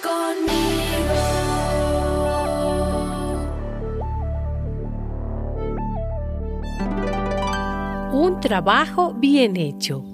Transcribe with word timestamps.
conmigo. 0.00 0.72
Un 8.12 8.40
trabajo 8.40 9.14
bien 9.14 9.56
hecho. 9.56 10.04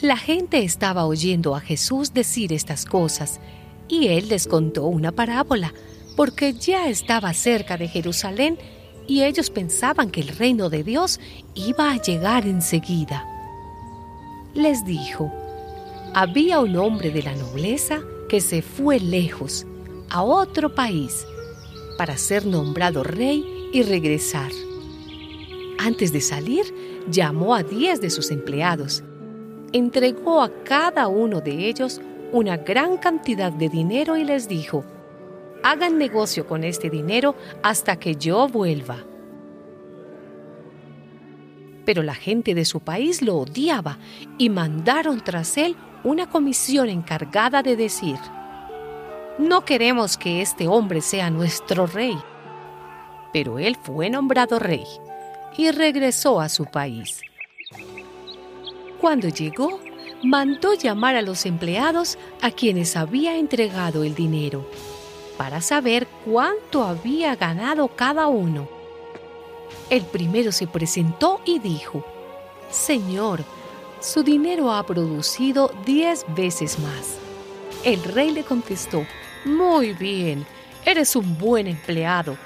La 0.00 0.16
gente 0.16 0.64
estaba 0.64 1.04
oyendo 1.04 1.54
a 1.54 1.60
Jesús 1.60 2.14
decir 2.14 2.52
estas 2.54 2.86
cosas 2.86 3.38
y 3.86 4.08
él 4.08 4.28
les 4.28 4.46
contó 4.46 4.86
una 4.86 5.12
parábola, 5.12 5.74
porque 6.16 6.54
ya 6.54 6.88
estaba 6.88 7.34
cerca 7.34 7.76
de 7.76 7.88
Jerusalén 7.88 8.58
y 9.06 9.24
ellos 9.24 9.50
pensaban 9.50 10.10
que 10.10 10.20
el 10.20 10.28
reino 10.28 10.70
de 10.70 10.84
Dios 10.84 11.20
iba 11.54 11.90
a 11.90 12.00
llegar 12.00 12.46
enseguida. 12.46 13.26
Les 14.54 14.84
dijo, 14.84 15.32
había 16.14 16.60
un 16.60 16.76
hombre 16.76 17.10
de 17.10 17.22
la 17.22 17.34
nobleza 17.34 18.00
que 18.28 18.40
se 18.40 18.62
fue 18.62 18.98
lejos, 18.98 19.66
a 20.08 20.22
otro 20.22 20.74
país, 20.74 21.26
para 21.96 22.16
ser 22.16 22.46
nombrado 22.46 23.04
rey 23.04 23.68
y 23.72 23.82
regresar. 23.82 24.50
Antes 25.78 26.12
de 26.12 26.20
salir, 26.20 26.64
llamó 27.10 27.54
a 27.54 27.62
diez 27.62 28.00
de 28.00 28.10
sus 28.10 28.30
empleados. 28.30 29.02
Entregó 29.72 30.42
a 30.42 30.52
cada 30.64 31.08
uno 31.08 31.40
de 31.40 31.68
ellos 31.68 32.00
una 32.32 32.56
gran 32.56 32.96
cantidad 32.96 33.52
de 33.52 33.68
dinero 33.68 34.16
y 34.16 34.24
les 34.24 34.48
dijo, 34.48 34.84
hagan 35.62 35.98
negocio 35.98 36.46
con 36.46 36.64
este 36.64 36.90
dinero 36.90 37.34
hasta 37.62 37.96
que 37.96 38.16
yo 38.16 38.48
vuelva. 38.48 39.04
Pero 41.84 42.02
la 42.02 42.14
gente 42.14 42.54
de 42.54 42.64
su 42.64 42.80
país 42.80 43.22
lo 43.22 43.36
odiaba 43.36 43.98
y 44.38 44.48
mandaron 44.48 45.22
tras 45.22 45.56
él 45.56 45.76
una 46.04 46.28
comisión 46.28 46.88
encargada 46.88 47.62
de 47.62 47.76
decir, 47.76 48.18
no 49.38 49.64
queremos 49.64 50.18
que 50.18 50.42
este 50.42 50.68
hombre 50.68 51.00
sea 51.00 51.30
nuestro 51.30 51.86
rey. 51.86 52.16
Pero 53.32 53.58
él 53.58 53.76
fue 53.82 54.10
nombrado 54.10 54.58
rey 54.58 54.84
y 55.56 55.70
regresó 55.70 56.40
a 56.40 56.48
su 56.48 56.66
país. 56.66 57.20
Cuando 59.00 59.28
llegó, 59.28 59.80
mandó 60.22 60.74
llamar 60.74 61.16
a 61.16 61.22
los 61.22 61.46
empleados 61.46 62.18
a 62.42 62.50
quienes 62.50 62.96
había 62.96 63.36
entregado 63.36 64.04
el 64.04 64.14
dinero, 64.14 64.68
para 65.38 65.60
saber 65.60 66.06
cuánto 66.24 66.84
había 66.84 67.34
ganado 67.36 67.88
cada 67.88 68.26
uno. 68.26 68.79
El 69.88 70.04
primero 70.04 70.52
se 70.52 70.66
presentó 70.66 71.40
y 71.44 71.58
dijo, 71.58 72.04
Señor, 72.70 73.44
su 74.00 74.22
dinero 74.22 74.72
ha 74.72 74.84
producido 74.86 75.72
diez 75.84 76.24
veces 76.34 76.78
más. 76.78 77.16
El 77.84 78.02
rey 78.02 78.30
le 78.30 78.44
contestó, 78.44 79.04
Muy 79.44 79.92
bien, 79.92 80.46
eres 80.84 81.16
un 81.16 81.36
buen 81.38 81.66
empleado. 81.66 82.36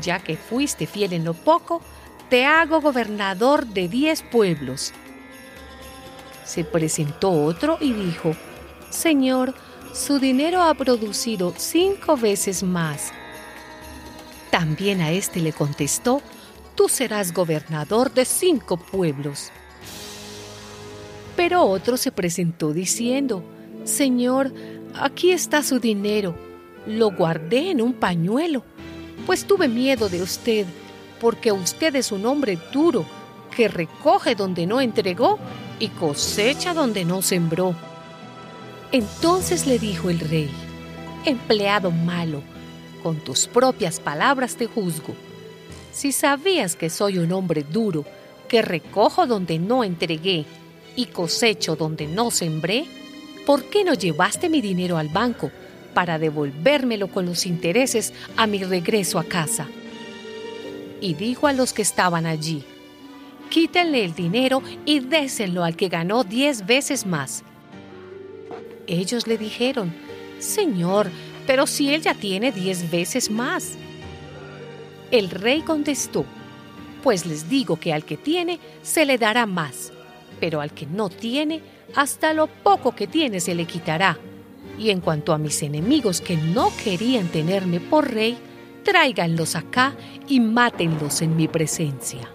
Ya 0.00 0.20
que 0.20 0.36
fuiste 0.36 0.86
fiel 0.86 1.12
en 1.12 1.24
lo 1.24 1.34
poco, 1.34 1.82
te 2.28 2.44
hago 2.44 2.80
gobernador 2.80 3.66
de 3.66 3.88
diez 3.88 4.22
pueblos. 4.22 4.92
Se 6.44 6.64
presentó 6.64 7.30
otro 7.30 7.78
y 7.80 7.92
dijo, 7.92 8.36
Señor, 8.90 9.54
su 9.92 10.18
dinero 10.18 10.62
ha 10.62 10.74
producido 10.74 11.52
cinco 11.56 12.16
veces 12.16 12.62
más. 12.62 13.12
También 14.50 15.00
a 15.00 15.10
éste 15.10 15.40
le 15.40 15.52
contestó, 15.52 16.22
tú 16.80 16.88
serás 16.88 17.34
gobernador 17.34 18.10
de 18.14 18.24
cinco 18.24 18.78
pueblos. 18.78 19.50
Pero 21.36 21.62
otro 21.64 21.98
se 21.98 22.10
presentó 22.10 22.72
diciendo, 22.72 23.44
Señor, 23.84 24.50
aquí 24.94 25.30
está 25.30 25.62
su 25.62 25.78
dinero, 25.78 26.34
lo 26.86 27.10
guardé 27.10 27.72
en 27.72 27.82
un 27.82 27.92
pañuelo, 27.92 28.64
pues 29.26 29.44
tuve 29.44 29.68
miedo 29.68 30.08
de 30.08 30.22
usted 30.22 30.64
porque 31.20 31.52
usted 31.52 31.94
es 31.96 32.12
un 32.12 32.24
hombre 32.24 32.58
duro 32.72 33.04
que 33.54 33.68
recoge 33.68 34.34
donde 34.34 34.66
no 34.66 34.80
entregó 34.80 35.38
y 35.80 35.88
cosecha 35.88 36.72
donde 36.72 37.04
no 37.04 37.20
sembró. 37.20 37.74
Entonces 38.90 39.66
le 39.66 39.78
dijo 39.78 40.08
el 40.08 40.18
rey, 40.18 40.50
empleado 41.26 41.90
malo, 41.90 42.42
con 43.02 43.16
tus 43.16 43.46
propias 43.46 44.00
palabras 44.00 44.56
te 44.56 44.64
juzgo. 44.64 45.14
Si 45.92 46.12
sabías 46.12 46.76
que 46.76 46.90
soy 46.90 47.18
un 47.18 47.32
hombre 47.32 47.62
duro, 47.62 48.04
que 48.48 48.62
recojo 48.62 49.26
donde 49.26 49.58
no 49.58 49.84
entregué 49.84 50.44
y 50.96 51.06
cosecho 51.06 51.76
donde 51.76 52.06
no 52.06 52.30
sembré, 52.30 52.86
¿por 53.46 53.64
qué 53.64 53.84
no 53.84 53.94
llevaste 53.94 54.48
mi 54.48 54.60
dinero 54.60 54.96
al 54.96 55.08
banco 55.08 55.50
para 55.94 56.18
devolvérmelo 56.18 57.08
con 57.08 57.26
los 57.26 57.46
intereses 57.46 58.12
a 58.36 58.46
mi 58.46 58.62
regreso 58.62 59.18
a 59.18 59.24
casa? 59.24 59.68
y 61.00 61.14
dijo 61.14 61.46
a 61.46 61.52
los 61.52 61.72
que 61.72 61.82
estaban 61.82 62.26
allí, 62.26 62.62
quítenle 63.48 64.04
el 64.04 64.14
dinero 64.14 64.62
y 64.84 65.00
déselo 65.00 65.64
al 65.64 65.76
que 65.76 65.88
ganó 65.88 66.24
diez 66.24 66.66
veces 66.66 67.06
más. 67.06 67.42
Ellos 68.86 69.26
le 69.26 69.38
dijeron, 69.38 69.92
Señor, 70.38 71.10
pero 71.46 71.66
si 71.66 71.92
él 71.92 72.02
ya 72.02 72.14
tiene 72.14 72.52
diez 72.52 72.90
veces 72.90 73.30
más. 73.30 73.76
El 75.10 75.30
rey 75.30 75.62
contestó, 75.62 76.24
pues 77.02 77.26
les 77.26 77.48
digo 77.48 77.76
que 77.76 77.92
al 77.92 78.04
que 78.04 78.16
tiene 78.16 78.60
se 78.82 79.04
le 79.04 79.18
dará 79.18 79.44
más, 79.44 79.92
pero 80.38 80.60
al 80.60 80.72
que 80.72 80.86
no 80.86 81.08
tiene, 81.08 81.62
hasta 81.94 82.32
lo 82.32 82.46
poco 82.46 82.94
que 82.94 83.06
tiene 83.06 83.40
se 83.40 83.54
le 83.54 83.66
quitará. 83.66 84.18
Y 84.78 84.90
en 84.90 85.00
cuanto 85.00 85.32
a 85.32 85.38
mis 85.38 85.62
enemigos 85.62 86.20
que 86.20 86.36
no 86.36 86.72
querían 86.82 87.28
tenerme 87.28 87.80
por 87.80 88.12
rey, 88.12 88.38
tráiganlos 88.84 89.56
acá 89.56 89.94
y 90.28 90.40
mátenlos 90.40 91.22
en 91.22 91.36
mi 91.36 91.48
presencia. 91.48 92.30